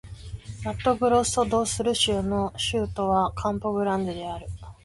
[0.63, 4.47] マットグロッソ・ド・スル州の州都はカンポ・グランデである